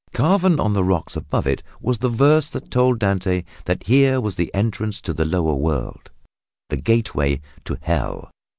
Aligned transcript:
Carven 0.15 0.59
on 0.59 0.73
the 0.73 0.83
rock 0.83 1.15
above 1.15 1.45
it 1.45 1.61
was 1.79 2.03
a 2.03 2.09
verse 2.09 2.49
that 2.49 2.71
told 2.71 2.97
Dante 2.97 3.43
that 3.65 3.83
here 3.83 4.19
was 4.19 4.33
the 4.33 4.51
entrance 4.51 4.99
to 4.99 5.13
the 5.13 5.25
lower 5.25 5.53
world, 5.53 6.09
the 6.69 6.77
gateway 6.77 7.39
to 7.65 7.77
Hell. 7.81 8.31